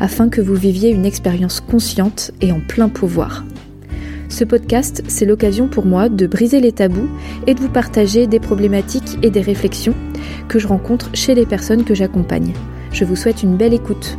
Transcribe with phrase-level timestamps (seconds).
[0.00, 3.44] afin que vous viviez une expérience consciente et en plein pouvoir.
[4.28, 7.08] Ce podcast, c'est l'occasion pour moi de briser les tabous
[7.46, 9.94] et de vous partager des problématiques et des réflexions
[10.48, 12.52] que je rencontre chez les personnes que j'accompagne.
[12.92, 14.16] Je vous souhaite une belle écoute.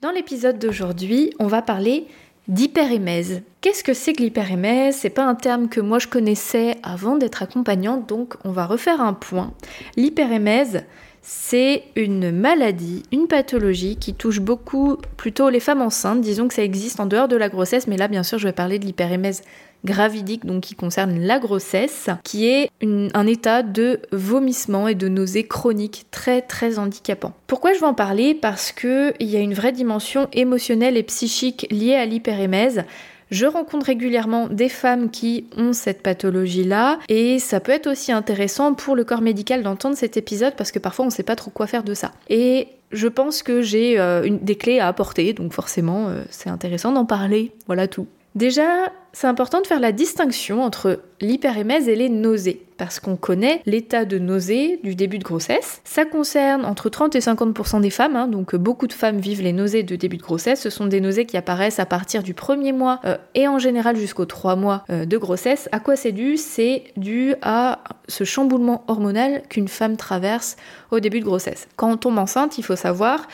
[0.00, 2.06] Dans l'épisode d'aujourd'hui, on va parler
[2.48, 3.42] d'hyperémèse.
[3.60, 4.96] Qu'est-ce que c'est que l'hyperémèse?
[4.96, 9.00] C'est pas un terme que moi je connaissais avant d'être accompagnante, donc on va refaire
[9.00, 9.52] un point.
[9.96, 10.84] L'hyperémèse,
[11.22, 16.20] c'est une maladie, une pathologie qui touche beaucoup plutôt les femmes enceintes.
[16.20, 18.52] Disons que ça existe en dehors de la grossesse, mais là bien sûr je vais
[18.52, 19.42] parler de l'hyperémèse
[19.84, 25.46] gravidique, donc qui concerne la grossesse, qui est un état de vomissement et de nausée
[25.46, 27.32] chronique très très handicapant.
[27.46, 28.34] Pourquoi je veux en parler?
[28.34, 32.84] Parce qu'il y a une vraie dimension émotionnelle et psychique liée à l'hyperémèse.
[33.30, 38.74] Je rencontre régulièrement des femmes qui ont cette pathologie-là et ça peut être aussi intéressant
[38.74, 41.50] pour le corps médical d'entendre cet épisode parce que parfois on ne sait pas trop
[41.50, 42.12] quoi faire de ça.
[42.30, 46.92] Et je pense que j'ai euh, des clés à apporter, donc forcément euh, c'est intéressant
[46.92, 47.52] d'en parler.
[47.66, 48.06] Voilà tout.
[48.34, 53.60] Déjà, c'est important de faire la distinction entre l'hyperémèse et les nausées, parce qu'on connaît
[53.66, 55.82] l'état de nausée du début de grossesse.
[55.84, 59.52] Ça concerne entre 30 et 50% des femmes, hein, donc beaucoup de femmes vivent les
[59.52, 60.62] nausées de début de grossesse.
[60.62, 63.96] Ce sont des nausées qui apparaissent à partir du premier mois euh, et en général
[63.96, 65.68] jusqu'aux 3 mois euh, de grossesse.
[65.72, 66.36] À quoi c'est dû?
[66.36, 70.56] C'est dû à ce chamboulement hormonal qu'une femme traverse
[70.90, 71.68] au début de grossesse.
[71.76, 73.26] Quand on tombe enceinte, il faut savoir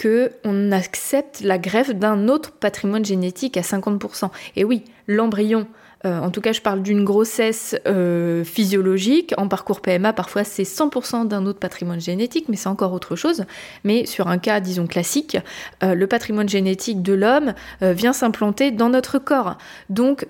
[0.00, 4.30] qu'on accepte la greffe d'un autre patrimoine génétique à 50%.
[4.56, 5.66] Et oui, l'embryon,
[6.04, 10.62] euh, en tout cas je parle d'une grossesse euh, physiologique, en parcours PMA parfois c'est
[10.62, 13.44] 100% d'un autre patrimoine génétique, mais c'est encore autre chose.
[13.84, 15.36] Mais sur un cas, disons, classique,
[15.82, 19.58] euh, le patrimoine génétique de l'homme vient s'implanter dans notre corps.
[19.88, 20.26] Donc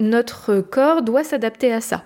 [0.00, 2.04] notre corps doit s'adapter à ça.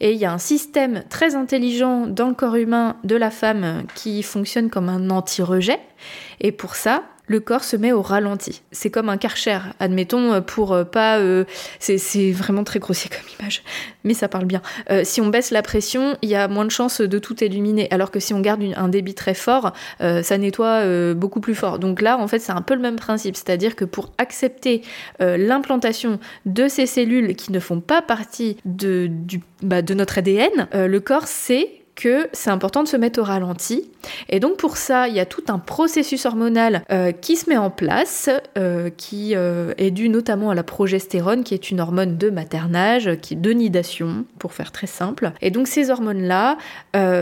[0.00, 3.84] Et il y a un système très intelligent dans le corps humain de la femme
[3.94, 5.80] qui fonctionne comme un anti-rejet.
[6.40, 8.60] Et pour ça, le corps se met au ralenti.
[8.72, 11.18] C'est comme un karcher, admettons, euh, pour euh, pas...
[11.18, 11.44] Euh,
[11.80, 13.62] c'est vraiment très grossier comme image,
[14.04, 14.60] mais ça parle bien.
[15.04, 18.10] si on baisse la pression, il y a moins de chances de tout éliminer, alors
[18.10, 21.78] que si on garde un débit très fort, ça nettoie beaucoup plus fort.
[21.78, 24.82] Donc là, en fait, c'est un peu le même principe, c'est-à-dire que pour accepter
[25.20, 29.10] l'implantation de ces cellules qui ne font pas partie de,
[29.62, 31.81] bah, de notre ADN, le corps sait
[32.32, 33.90] c'est important de se mettre au ralenti.
[34.28, 37.56] Et donc pour ça, il y a tout un processus hormonal euh, qui se met
[37.56, 42.16] en place, euh, qui euh, est dû notamment à la progestérone, qui est une hormone
[42.16, 45.32] de maternage, qui de nidation, pour faire très simple.
[45.40, 46.56] Et donc ces hormones-là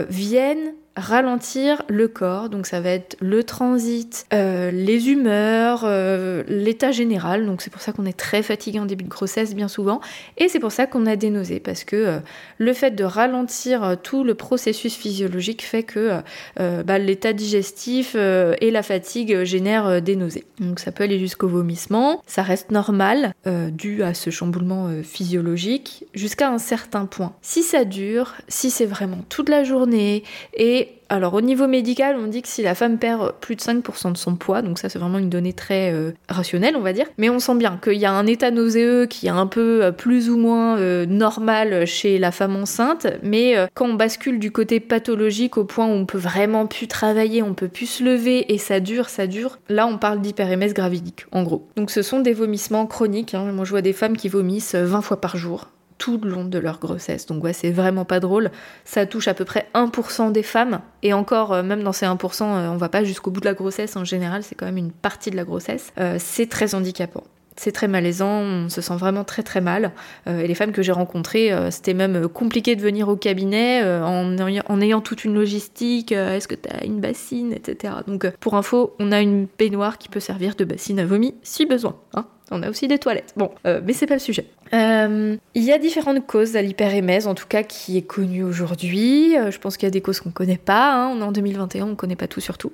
[0.09, 6.91] viennent ralentir le corps, donc ça va être le transit, euh, les humeurs, euh, l'état
[6.91, 10.01] général, donc c'est pour ça qu'on est très fatigué en début de grossesse bien souvent,
[10.37, 12.19] et c'est pour ça qu'on a des nausées, parce que euh,
[12.57, 16.21] le fait de ralentir tout le processus physiologique fait que
[16.57, 20.45] bah, l'état digestif et la fatigue génèrent des nausées.
[20.59, 26.49] Donc ça peut aller jusqu'au vomissement, ça reste normal dû à ce chamboulement physiologique jusqu'à
[26.49, 27.33] un certain point.
[27.41, 30.23] Si ça dure, si c'est vraiment toute la journée
[30.55, 34.13] et alors au niveau médical, on dit que si la femme perd plus de 5%
[34.13, 37.05] de son poids, donc ça c'est vraiment une donnée très euh, rationnelle on va dire,
[37.17, 39.91] mais on sent bien qu'il y a un état nauséeux qui est un peu euh,
[39.91, 44.79] plus ou moins euh, normal chez la femme enceinte, mais quand on bascule du côté
[44.79, 48.57] pathologique au point où on peut vraiment plus travailler, on peut plus se lever et
[48.57, 51.67] ça dure, ça dure, là on parle d'hyperémèse gravidique en gros.
[51.75, 53.51] Donc ce sont des vomissements chroniques, hein.
[53.51, 55.67] moi je vois des femmes qui vomissent 20 fois par jour
[56.01, 57.27] tout le long de leur grossesse.
[57.27, 58.49] Donc ouais, c'est vraiment pas drôle.
[58.85, 60.81] Ça touche à peu près 1% des femmes.
[61.03, 63.53] Et encore, euh, même dans ces 1%, euh, on va pas jusqu'au bout de la
[63.53, 63.95] grossesse.
[63.95, 65.93] En général, c'est quand même une partie de la grossesse.
[65.99, 67.23] Euh, c'est très handicapant.
[67.55, 69.91] C'est très malaisant, on se sent vraiment très très mal.
[70.25, 75.01] et les femmes que j'ai rencontrées, c'était même compliqué de venir au cabinet en, ayant
[75.01, 76.13] toute une logistique.
[76.13, 77.95] Est-ce que tu as une bassine, etc.
[78.07, 81.65] Donc pour info, on a une baignoire qui peut servir de bassine à vomi si
[81.65, 81.97] besoin.
[82.15, 83.33] Hein on a aussi des toilettes.
[83.35, 84.47] Bon, mais c'est pas le sujet.
[84.73, 89.37] Euh, il y a différentes causes à l'hyperémèse, en tout cas qui est connue aujourd'hui.
[89.37, 90.93] Euh, je pense qu'il y a des causes qu'on ne connaît pas.
[90.93, 91.13] Hein.
[91.13, 92.71] On est en 2021, on ne connaît pas tout sur tout.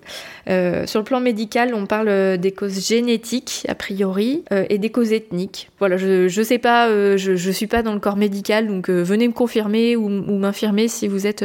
[0.50, 5.12] Euh, sur le plan médical, on parle des causes génétiques, a priori, et des causes
[5.12, 5.70] ethniques.
[5.80, 9.28] Voilà, je ne sais pas, je ne suis pas dans le corps médical, donc venez
[9.28, 11.44] me confirmer ou, ou m'infirmer si vous êtes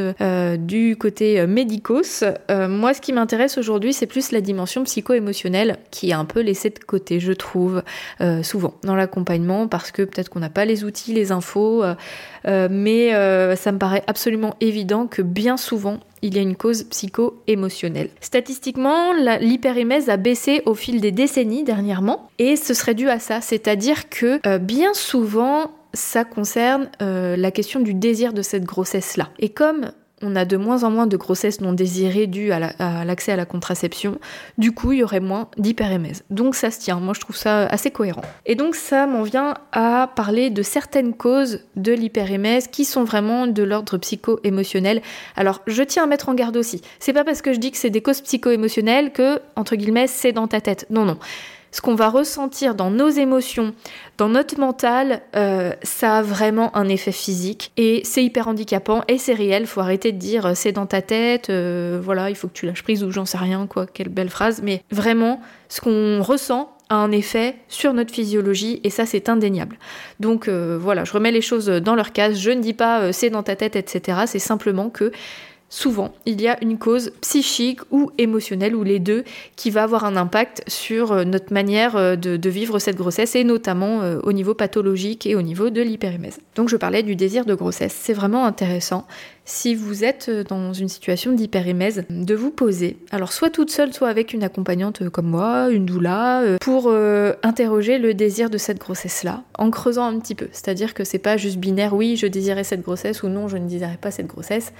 [0.58, 2.25] du côté médicos.
[2.50, 6.70] moi, ce qui m'intéresse aujourd'hui, c'est plus la dimension psycho-émotionnelle qui est un peu laissée
[6.70, 7.82] de côté, je trouve,
[8.43, 11.94] souvent dans l'accompagnement, parce que peut-être qu'on n'a pas les outils, les infos, euh,
[12.46, 16.56] euh, mais euh, ça me paraît absolument évident que bien souvent, il y a une
[16.56, 18.10] cause psycho-émotionnelle.
[18.20, 23.40] Statistiquement, l'hyperémèse a baissé au fil des décennies dernièrement, et ce serait dû à ça,
[23.40, 29.30] c'est-à-dire que bien souvent, ça concerne la question du désir de cette grossesse-là.
[29.40, 29.90] Et comme
[30.22, 33.44] on a de moins en moins de grossesses non désirées dues à l'accès à, la
[33.44, 34.19] contraception.
[34.58, 36.24] Du coup, il y aurait moins d'hyperémèse.
[36.30, 37.00] Donc ça se tient.
[37.00, 38.22] Moi, je trouve ça assez cohérent.
[38.46, 43.46] Et donc ça m'en vient à parler de certaines causes de l'hyperémèse qui sont vraiment
[43.46, 45.02] de l'ordre psycho-émotionnel.
[45.36, 46.82] Alors, je tiens à mettre en garde aussi.
[46.98, 50.32] C'est pas parce que je dis que c'est des causes psycho-émotionnelles que, entre guillemets, c'est
[50.32, 50.86] dans ta tête.
[50.90, 51.18] Non, non
[51.72, 53.74] ce qu'on va ressentir dans nos émotions,
[54.19, 59.16] dans notre mental, euh, ça a vraiment un effet physique et c'est hyper handicapant et
[59.16, 59.66] c'est réel.
[59.66, 62.66] Faut arrêter de dire euh, c'est dans ta tête, euh, voilà, il faut que tu
[62.66, 64.60] lâches prise ou j'en sais rien, quoi, quelle belle phrase.
[64.62, 65.40] Mais vraiment,
[65.70, 69.78] ce qu'on ressent a un effet sur notre physiologie et ça c'est indéniable.
[70.20, 72.38] Donc voilà, je remets les choses dans leur case.
[72.38, 74.25] Je ne dis pas c'est dans ta tête, etc.
[74.26, 75.10] C'est simplement que
[75.72, 79.24] souvent, il y a une cause psychique ou émotionnelle, ou les deux,
[79.56, 83.42] qui va avoir un impact sur euh, notre manière euh, de, vivre cette grossesse, et
[83.42, 86.40] notamment euh, au niveau pathologique et au niveau de l'hyperémèse.
[86.56, 87.96] Donc je parlais du désir de grossesse.
[87.98, 89.06] C'est vraiment intéressant
[89.44, 94.08] si vous êtes dans une situation d'hyperémèse, de vous poser, alors soit toute seule, soit
[94.08, 98.78] avec une accompagnante comme moi, une doula, euh, pour euh, interroger le désir de cette
[98.78, 100.46] grossesse-là, en creusant un petit peu.
[100.52, 103.68] C'est-à-dire que c'est pas juste binaire, oui, je désirais cette grossesse ou non, je ne
[103.68, 104.72] désirais pas cette grossesse.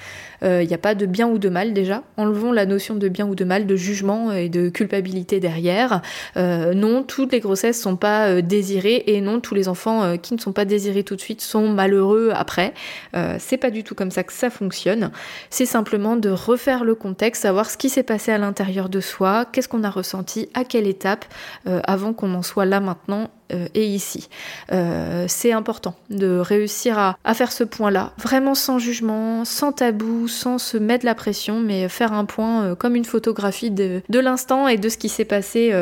[0.42, 2.04] Il euh, n'y a pas de bien ou de mal déjà.
[2.16, 6.02] Enlevons la notion de bien ou de mal, de jugement et de culpabilité derrière.
[6.36, 10.52] non, toutes les grossesses sont pas désirées et non, tous les enfants qui ne sont
[10.52, 12.74] pas désirés tout de suite sont malheureux après.
[13.38, 15.10] c'est pas du tout comme ça que ça fonctionne.
[15.50, 19.46] C'est simplement de refaire le contexte, savoir ce qui s'est passé à l'intérieur de soi,
[19.50, 21.25] qu'est-ce qu'on a ressenti, à quelle étape,
[21.66, 24.28] euh, avant qu'on en soit là maintenant euh, et ici.
[24.72, 30.58] Euh, c'est important de réussir à, faire ce point-là, vraiment sans jugement, sans tabou, sans
[30.58, 34.76] se mettre la pression, mais faire un point comme une photographie de, de l'instant et
[34.76, 35.72] de ce qui s'est passé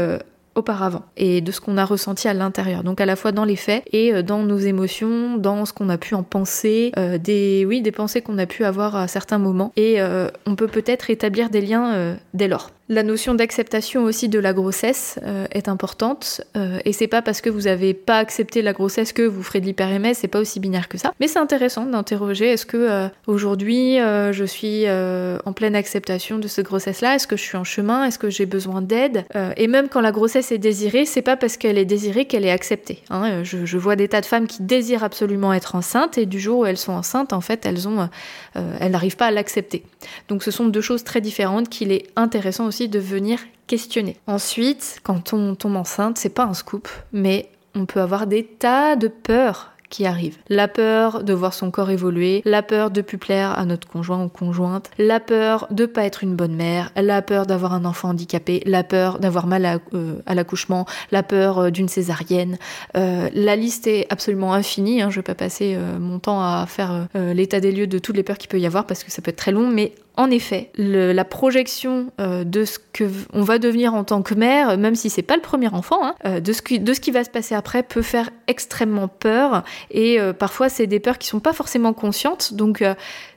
[0.55, 2.83] auparavant et de ce qu'on a ressenti à l'intérieur.
[2.83, 5.89] Donc à la fois dans les faits et euh, dans nos émotions, dans ce qu'on
[5.89, 9.39] a pu en penser, euh, des oui des pensées qu'on a pu avoir à certains
[9.39, 12.71] moments et euh, on peut peut-être établir des liens dès lors.
[12.89, 15.21] La notion d'acceptation aussi de la grossesse
[15.53, 16.41] est importante
[16.85, 19.67] et c'est pas parce que vous avez pas accepté la grossesse que vous ferez de
[19.67, 21.13] l'hyperémèse, c'est pas aussi binaire que ça.
[21.21, 27.15] Mais c'est intéressant d'interroger est-ce que aujourd'hui je suis en pleine acceptation de cette grossesse-là?
[27.15, 28.05] Est-ce que je suis en chemin?
[28.05, 29.25] Est-ce que j'ai besoin d'aide?
[29.57, 32.51] Et même quand la grossesse est désirée, c'est pas parce qu'elle est désirée qu'elle est
[32.51, 33.03] acceptée.
[33.11, 33.43] Hein.
[33.45, 36.61] Je, je, vois des tas de femmes qui désirent absolument être enceintes et du jour
[36.61, 38.09] où elles sont enceintes, en fait, elles ont,
[38.55, 39.85] elles n'arrivent pas à l'accepter.
[40.29, 44.17] Donc ce sont deux choses très différentes qu'il est intéressant aussi de venir questionner.
[44.27, 48.97] Ensuite, quand on tombe enceinte, c'est pas un scoop, mais on peut avoir des tas
[48.97, 50.39] de peurs qui arrivent.
[50.49, 54.25] La peur de voir son corps évoluer, la peur de plus plaire à notre conjoint
[54.25, 58.11] ou conjointe, la peur de pas être une bonne mère, la peur d'avoir un enfant
[58.11, 62.57] handicapé, la peur d'avoir mal à, euh, l'accouchement, la peur euh, d'une césarienne.
[62.97, 65.03] Euh, la liste est absolument infinie.
[65.03, 65.11] Hein.
[65.11, 68.39] Je vais pas passer mon temps à faire l'état des lieux de toutes les peurs
[68.39, 71.25] qu'il peut y avoir parce que ça peut être très long, mais en effet, la
[71.25, 75.23] projection euh, de ce que on va devenir en tant que mère, même si c'est
[75.23, 78.29] pas le premier enfant, hein, euh, de, ce qui, va se passer après peut faire
[78.47, 79.65] extrêmement peur.
[79.91, 82.53] Et euh, parfois, c'est des peurs qui sont pas forcément conscientes.
[82.53, 82.85] Donc,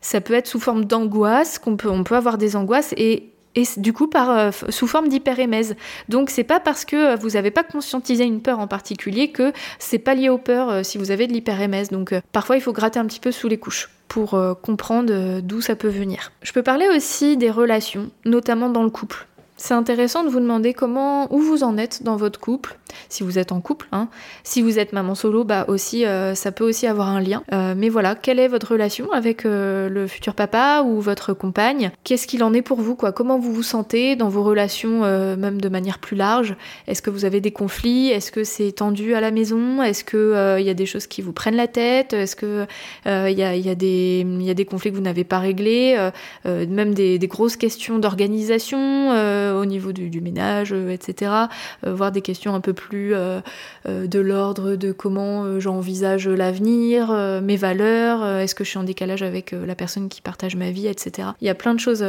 [0.01, 3.63] ça peut être sous forme d'angoisse, qu'on peut, on peut avoir des angoisses et et
[3.77, 5.75] du coup par sous forme d'hyperémèse.
[6.09, 9.99] Donc c'est pas parce que vous n'avez pas conscientisé une peur en particulier que c'est
[9.99, 11.89] pas lié aux peurs si vous avez de l'hyperémèse.
[11.89, 15.41] Donc parfois il faut gratter un petit peu sous les couches pour euh, comprendre euh,
[15.41, 16.31] d'où ça peut venir.
[16.43, 19.25] Je peux parler aussi des relations, notamment dans le couple.
[19.55, 22.77] C'est intéressant de vous demander comment, où vous en êtes dans votre couple,
[23.09, 23.87] si vous êtes en couple.
[23.91, 24.09] Hein.
[24.43, 27.43] Si vous êtes maman solo, bah aussi, euh, ça peut aussi avoir un lien.
[27.53, 31.91] Euh, mais voilà, quelle est votre relation avec euh, le futur papa ou votre compagne?
[32.03, 35.01] Qu'est-ce qu'il en est pour vous Comment vous vous sentez dans vos relations,
[35.37, 36.55] même de manière plus large?
[36.87, 38.09] Est-ce que vous avez des conflits?
[38.09, 39.83] Est-ce que c'est tendu à la maison?
[39.83, 42.13] Est-ce que il y a des choses qui vous prennent la tête?
[42.13, 42.65] Est-ce que
[43.05, 46.09] il y a, des, conflits que vous n'avez pas réglés?
[46.45, 49.11] Même des, grosses questions d'organisation?
[49.51, 51.31] Au niveau du, ménage, etc.
[51.85, 53.13] voir des questions un peu plus
[53.85, 57.11] de l'ordre de comment j'envisage l'avenir,
[57.43, 60.87] mes valeurs, est-ce que je suis en décalage avec la personne qui partage ma vie,
[60.87, 61.29] etc.
[61.41, 62.05] Il y a plein de choses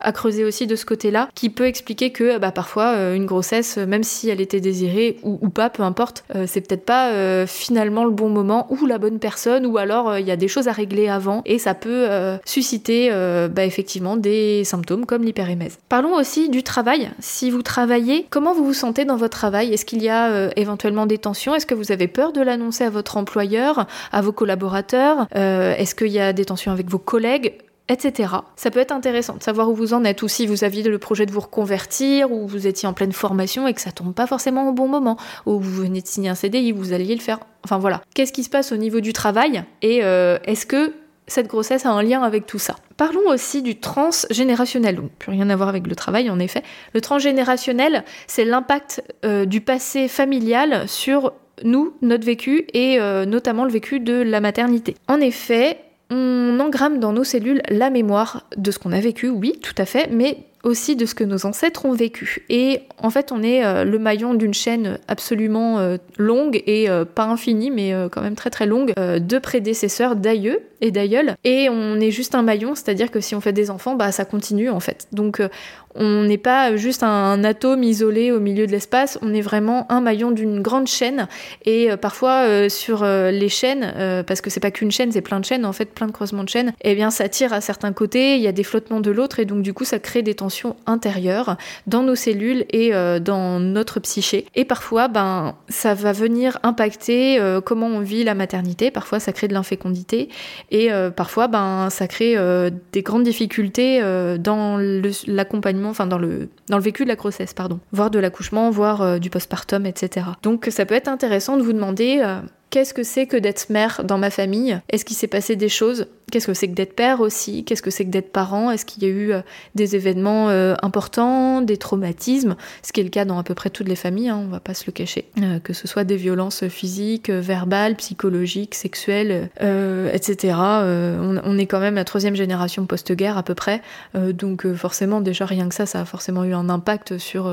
[0.00, 4.02] à creuser aussi de ce côté-là qui peut expliquer que bah, parfois une grossesse, même
[4.02, 8.66] si elle était désirée ou, pas, peu importe, c'est peut-être pas finalement le bon moment
[8.70, 11.58] ou la bonne personne ou alors il y a des choses à régler avant et
[11.58, 12.06] ça peut
[12.44, 13.10] susciter
[13.50, 15.78] bah, effectivement des symptômes comme l'hyperémèse.
[15.88, 17.10] Parlons aussi du travail.
[17.18, 19.72] Si vous travaillez, comment vous vous sentez dans votre travail?
[19.72, 21.54] Est-ce qu'il y a euh, éventuellement des tensions?
[21.54, 25.26] Est-ce que vous avez peur de l'annoncer à votre employeur, à vos collaborateurs?
[25.36, 27.54] Euh, Est-ce qu'il y a des tensions avec vos collègues?
[27.88, 28.32] Etc.
[28.54, 30.98] Ça peut être intéressant de savoir où vous en êtes, ou si vous aviez le
[30.98, 34.28] projet de vous reconvertir, ou vous étiez en pleine formation et que ça tombe pas
[34.28, 37.40] forcément au bon moment, ou vous venez de signer un CDI, vous alliez le faire.
[37.64, 38.00] Enfin voilà.
[38.14, 39.64] Qu'est-ce qui se passe au niveau du travail?
[39.82, 40.92] Et euh, est-ce que
[41.30, 42.76] cette grossesse a un lien avec tout ça.
[42.96, 46.62] Parlons aussi du transgénérationnel, donc plus rien à voir avec le travail en effet.
[46.92, 51.32] Le transgénérationnel, c'est l'impact euh, du passé familial sur
[51.62, 54.96] nous, notre vécu et euh, notamment le vécu de la maternité.
[55.08, 55.78] En effet,
[56.10, 59.84] on engramme dans nos cellules la mémoire de ce qu'on a vécu, oui, tout à
[59.84, 62.44] fait, mais aussi de ce que nos ancêtres ont vécu.
[62.48, 67.70] Et en fait, on est euh, le maillon d'une chaîne absolument longue et pas infinie,
[67.70, 71.34] mais quand même très très longue, de prédécesseurs, d'aïeux et d'aïeuls.
[71.44, 74.24] Et on est juste un maillon, c'est-à-dire que si on fait des enfants, bah ça
[74.24, 75.06] continue en fait.
[75.12, 75.48] Donc euh,
[75.94, 80.00] on n'est pas juste un, atome isolé au milieu de l'espace, on est vraiment un
[80.00, 81.26] maillon d'une grande chaîne.
[81.64, 85.40] Et euh, parfois euh, sur les chaînes, parce que c'est pas qu'une chaîne, c'est plein
[85.40, 87.60] de chaînes en fait, plein de croisements de chaînes, et eh bien ça tire à
[87.60, 90.22] certains côtés, il y a des flottements de l'autre, et donc du coup ça crée
[90.22, 90.49] des tensions
[90.86, 94.46] intérieures dans nos cellules et dans notre psyché.
[94.54, 98.90] Et parfois, ben ça va venir impacter comment on vit la maternité.
[98.90, 100.28] Parfois ça crée de l'infécondité
[100.70, 104.78] et euh, parfois, ben, ça crée euh, des grandes difficultés euh, dans
[105.26, 109.20] l'accompagnement, enfin dans le, dans le vécu de la grossesse, pardon, voire de l'accouchement, voire
[109.20, 110.26] du postpartum, etc.
[110.42, 112.22] Donc ça peut être intéressant de vous demander
[112.70, 114.80] qu'est-ce que c'est que d'être mère dans ma famille?
[114.88, 117.64] Est-ce qu'il s'est passé des choses Qu'est-ce que c'est que d'être père aussi?
[117.64, 118.70] Qu'est-ce que c'est que d'être parent?
[118.70, 119.40] Est-ce qu'il y a eu euh,
[119.74, 122.56] des événements euh, importants, des traumatismes?
[122.82, 124.60] Ce qui est le cas dans à peu près toutes les familles, hein, on va
[124.60, 125.26] pas se le cacher.
[125.42, 130.54] Euh, que ce soit des violences physiques, verbales, psychologiques, sexuelles, etc.
[130.56, 133.82] On, on, est quand même la troisième génération post-guerre à peu près.
[134.14, 137.52] donc forcément, déjà rien que ça, ça a forcément eu un impact sur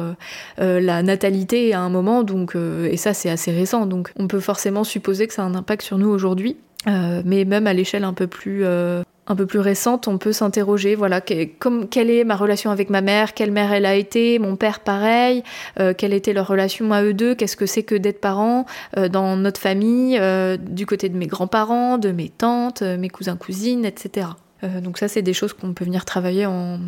[0.57, 2.23] la natalité à un moment.
[2.23, 3.85] Donc, et ça, c'est assez récent.
[3.85, 6.57] Donc on peut forcément supposer que ça a un impact sur nous aujourd'hui.
[6.87, 10.31] Euh, mais même à l'échelle un peu plus euh, un peu plus récente, on peut
[10.31, 11.21] s'interroger, voilà,
[11.59, 14.79] comme, quelle est ma relation avec ma mère, quelle mère elle a été, mon père
[14.79, 15.43] pareil,
[15.81, 18.65] euh, quelle était leur relation à eux deux, qu'est-ce que c'est que d'être parents
[18.95, 20.17] dans notre famille,
[20.61, 24.27] du côté de mes grands-parents, de mes tantes, mes cousins, cousines, etc.
[24.63, 26.79] Euh, donc ça, c'est des choses qu'on peut venir travailler en,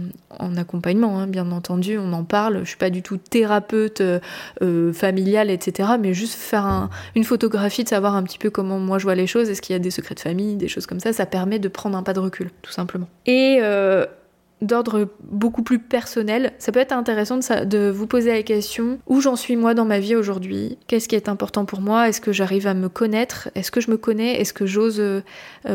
[0.57, 2.59] accompagnement, hein, bien entendu, on en parle.
[2.63, 4.19] Je suis pas du tout thérapeute euh,
[4.61, 5.89] euh, familiale, etc.
[5.99, 9.27] Mais juste faire une photographie, de savoir un petit peu comment moi je vois les
[9.27, 11.59] choses, est-ce qu'il y a des secrets de famille, des choses comme ça, ça permet
[11.59, 13.07] de prendre un pas de recul, tout simplement.
[13.25, 13.59] Et
[14.61, 19.35] d'ordre beaucoup plus personnel, ça peut être intéressant de, vous poser la question où j'en
[19.35, 20.77] suis moi dans ma vie aujourd'hui?
[20.87, 22.09] Qu'est-ce qui est important pour moi?
[22.09, 23.49] Est-ce que j'arrive à me connaître?
[23.55, 24.39] Est-ce que je me connais?
[24.41, 25.21] Est-ce que j'ose euh,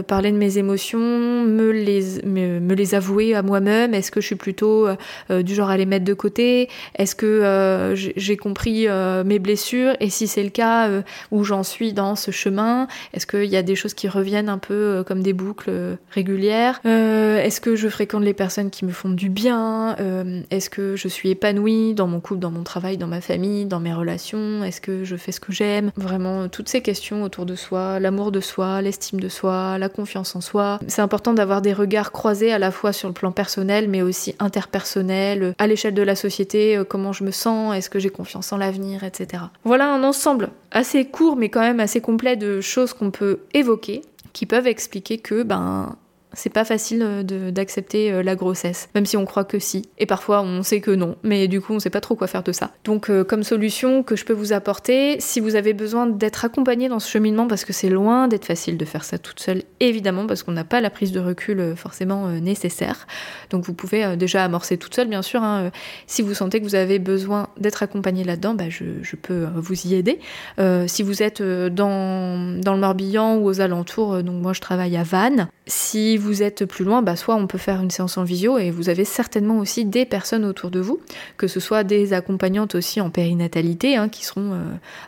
[0.06, 3.94] parler de mes émotions, me les, me, les avouer à moi-même?
[3.94, 6.68] Est-ce que je suis plutôt euh, du genre à les mettre de côté?
[6.96, 8.86] Est-ce que euh, j'ai compris
[9.24, 9.94] mes blessures?
[10.00, 10.90] Et si c'est le cas,
[11.30, 12.86] où j'en suis dans ce chemin?
[13.12, 16.80] Est-ce qu'il y a des choses qui reviennent un peu comme des boucles régulières?
[16.84, 21.09] Est-ce que je fréquente les personnes qui me font du bien euh, Est-ce que je
[21.09, 24.81] suis épanouie dans mon couple, dans mon travail, dans ma famille, dans mes relations Est-ce
[24.81, 25.93] que je fais ce que j'aime?
[25.97, 30.35] Vraiment, toutes ces questions autour de soi, l'amour de soi, l'estime de soi, la confiance
[30.35, 30.81] en soi.
[30.88, 34.35] C'est important d'avoir des regards croisés à la fois sur le plan personnel, mais aussi
[34.40, 38.52] interpersonnel, à l'échelle de la société, euh, comment je me sens, est-ce que j'ai confiance
[38.52, 39.45] en l'avenir, etc.
[39.64, 44.02] Voilà un ensemble assez court, mais quand même assez complet de choses qu'on peut évoquer
[44.33, 45.97] qui peuvent expliquer que ben
[46.34, 49.82] c'est pas facile euh, d'accepter euh, la grossesse, même si on croit que si.
[49.98, 52.42] Et parfois on sait que non, mais du coup on sait pas trop quoi faire
[52.42, 52.72] de ça.
[52.84, 56.88] Donc euh, comme solution que je peux vous apporter, si vous avez besoin d'être accompagné
[56.88, 60.26] dans ce cheminement, parce que c'est loin d'être facile de faire ça toute seule, évidemment,
[60.26, 63.06] parce qu'on n'a pas la prise de recul forcément nécessaire.
[63.50, 65.42] Donc vous pouvez déjà amorcer toute seule, bien sûr.
[65.42, 65.70] Hein.
[66.06, 69.94] Si vous sentez que vous avez besoin d'être accompagné là-dedans, bah, je, peux vous y
[69.94, 70.18] aider.
[70.86, 75.02] si vous êtes dans, dans le Morbihan ou aux alentours, donc moi je travaille à
[75.02, 75.48] Vannes.
[75.66, 78.71] Si vous êtes plus loin, bah soit on peut faire une séance en visio et
[78.71, 81.00] vous avez certainement aussi des personnes autour de vous,
[81.38, 84.59] que ce soit des accompagnantes aussi en périnatalité, hein, qui seront euh,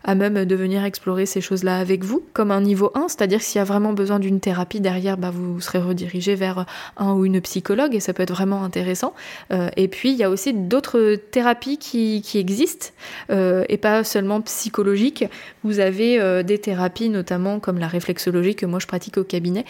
[0.02, 3.58] à même de venir explorer ces choses-là avec vous, comme un niveau 1, c'est-à-dire s'il
[3.58, 6.64] y a vraiment besoin d'une thérapie derrière, bah, vous serez redirigé vers
[6.96, 9.12] un ou une psychologue et ça peut être vraiment intéressant.
[9.52, 12.88] Euh, et puis il y a aussi d'autres thérapies qui, existent
[13.28, 15.26] euh, et pas seulement psychologiques.
[15.64, 19.64] Vous avez des thérapies notamment comme la réflexologie que moi je pratique au cabinet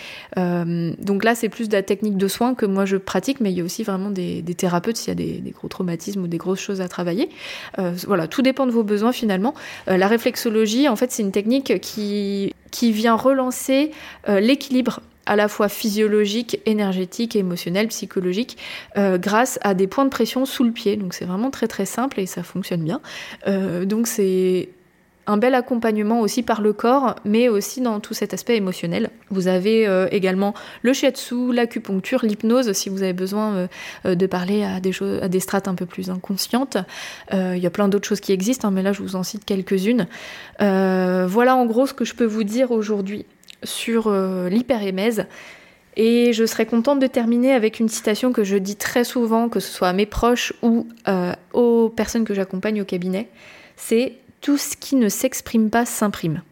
[0.99, 3.59] donc là, c'est plus de la technique de soins que moi je pratique, mais il
[3.59, 6.61] y a aussi vraiment des, thérapeutes s'il y a des, gros traumatismes ou des grosses
[6.61, 7.29] choses à travailler.
[7.79, 9.55] Euh, voilà, tout dépend de vos besoins finalement.
[9.89, 13.91] Euh, la réflexologie, en fait, c'est une technique qui, qui vient relancer
[14.27, 18.57] l'équilibre à la fois physiologique, énergétique, émotionnel, psychologique,
[18.97, 20.97] grâce à des points de pression sous le pied.
[20.97, 23.01] Donc c'est vraiment très très simple et ça fonctionne bien.
[23.85, 24.69] donc c'est
[25.27, 29.11] un bel accompagnement aussi par le corps, mais aussi dans tout cet aspect émotionnel.
[29.31, 33.67] Vous avez euh, également le shiatsu, l'acupuncture, l'hypnose, si vous avez besoin euh,
[34.07, 36.77] euh, de parler à des, choses, à des strates un peu plus inconscientes.
[37.33, 39.45] Il y a plein d'autres choses qui existent, hein, mais là je vous en cite
[39.45, 40.07] quelques-unes.
[40.59, 43.27] voilà en gros ce que je peux vous dire aujourd'hui
[43.65, 45.27] sur l'hyperémèse.
[45.97, 49.61] Et je serais contente de terminer avec une citation que je dis très souvent, que
[49.61, 50.87] ce soit à mes proches ou
[51.53, 53.29] aux personnes que j'accompagne au cabinet.
[53.77, 56.43] C'est tout ce qui ne s'exprime pas s'imprime.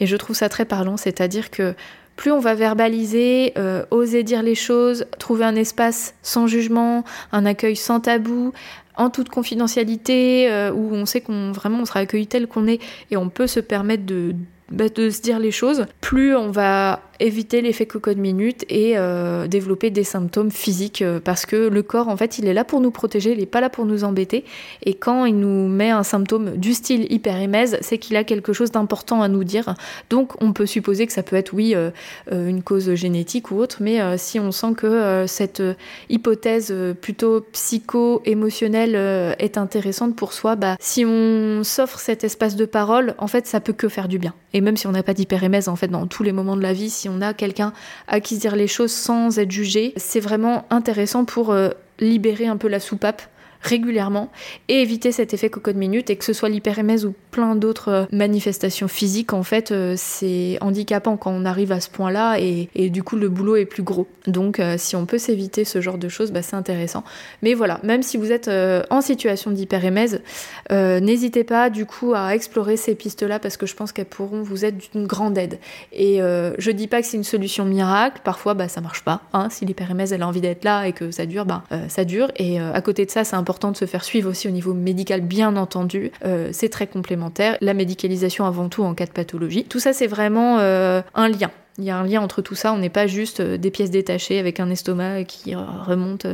[0.00, 1.74] Et je trouve ça très parlant, c'est-à-dire que
[2.16, 7.46] plus on va verbaliser, euh, oser dire les choses, trouver un espace sans jugement, un
[7.46, 8.52] accueil sans tabou,
[8.96, 12.80] en toute confidentialité, euh, où on sait qu'on vraiment on sera accueilli tel qu'on est
[13.12, 14.34] et on peut se permettre de,
[14.70, 19.48] bah, de se dire les choses, plus on va éviter l'effet cocotte minute et euh,
[19.48, 22.80] développer des symptômes physiques euh, parce que le corps en fait il est là pour
[22.80, 24.44] nous protéger, il n'est pas là pour nous embêter
[24.84, 28.70] et quand il nous met un symptôme du style hyperémèse, c'est qu'il a quelque chose
[28.70, 29.74] d'important à nous dire.
[30.10, 31.90] Donc on peut supposer que ça peut être oui euh,
[32.30, 35.62] une cause génétique ou autre, mais si on sent que cette
[36.08, 43.14] hypothèse plutôt psycho-émotionnelle est intéressante pour soi, bah, si on s'offre cet espace de parole,
[43.18, 44.34] en fait ça peut que faire du bien.
[44.60, 46.90] Même si on n'a pas d'hyperémèse en fait dans tous les moments de la vie,
[46.90, 47.72] si on a quelqu'un
[48.06, 52.46] à qui se dire les choses sans être jugé, c'est vraiment intéressant pour euh, libérer
[52.46, 53.22] un peu la soupape
[53.60, 54.30] régulièrement
[54.68, 56.10] et éviter cet effet cocotte minute.
[56.10, 60.58] Et que ce soit l'hyperémèse ou plein d'autres euh, manifestations physiques en fait euh, c'est
[60.60, 63.82] handicapant quand on arrive à ce point là et, du coup le boulot est plus
[63.82, 64.06] gros.
[64.26, 67.04] Donc euh, si on peut s'éviter ce genre de choses bah, c'est intéressant.
[67.42, 68.50] Mais voilà même si vous êtes
[68.90, 70.22] en situation d'hyperémèse
[70.70, 74.42] n'hésitez pas du coup à explorer ces pistes là parce que je pense qu'elles pourront
[74.42, 75.58] vous être d'une grande aide.
[75.92, 78.20] Et je dis pas que c'est une solution miracle.
[78.24, 79.48] Parfois bah ça marche pas hein.
[79.50, 82.30] si l'hyperémèse elle a envie d'être là et que ça dure bah ça dure.
[82.36, 84.74] Et à côté de ça c'est un important de se faire suivre aussi au niveau
[84.74, 86.12] médical, bien entendu.
[86.22, 87.56] Euh, c'est très complémentaire.
[87.62, 89.64] La médicalisation avant tout en cas de pathologie.
[89.64, 91.50] Tout ça, c'est vraiment euh, un lien.
[91.78, 93.90] Il y a un lien entre tout ça, on n'est pas juste euh, des pièces
[93.90, 96.26] détachées avec un estomac qui remonte.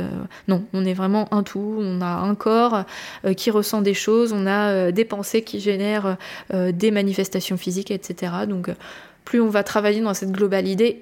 [0.49, 1.77] Non, on est vraiment un tout.
[1.79, 2.83] On a un corps
[3.37, 6.17] qui ressent des choses, on a des pensées qui génèrent
[6.51, 8.33] des manifestations physiques, etc.
[8.49, 8.69] Donc
[9.25, 11.01] plus on va travailler dans cette globalité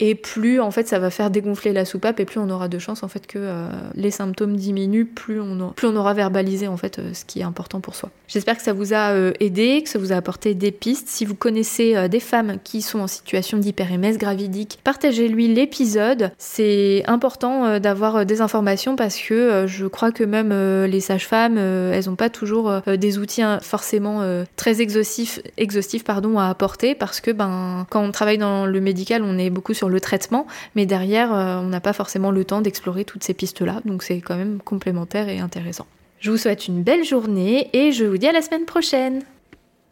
[0.00, 2.78] et, plus en fait ça va faire dégonfler la soupape et plus on aura de
[2.78, 6.68] chances en fait que euh, les symptômes diminuent, plus on, aura, plus on aura verbalisé
[6.68, 8.10] en fait euh, ce qui est important pour soi.
[8.28, 11.08] J'espère que ça vous a euh, aidé, que ça vous a apporté des pistes.
[11.08, 16.32] Si vous connaissez des femmes qui sont en situation d'hyperémèse gravidique, partagez-lui l'épisode.
[16.38, 20.52] C'est important d'avoir des informations parce que je crois que même
[20.84, 24.22] les sages-femmes, elles n'ont pas toujours des outils hein, forcément
[24.56, 29.22] très exhaustifs, exhaustifs pardon, à apporter parce que ben, quand on travaille dans le médical,
[29.22, 32.60] on est beaucoup sur le traitement, mais derrière, euh, on n'a pas forcément le temps
[32.60, 35.86] d'explorer toutes ces pistes-là, donc c'est quand même complémentaire et intéressant.
[36.20, 39.22] Je vous souhaite une belle journée et je vous dis à la semaine prochaine.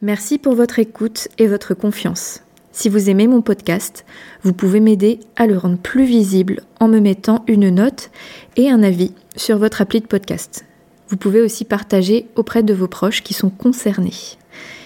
[0.02, 2.42] Merci pour votre écoute et votre confiance.
[2.72, 4.04] Si vous aimez mon podcast,
[4.42, 8.10] vous pouvez m'aider à le rendre plus visible en me mettant une note
[8.56, 10.64] et un avis sur votre appli de podcast.
[11.08, 14.38] Vous pouvez aussi partager auprès de vos proches qui sont concernés.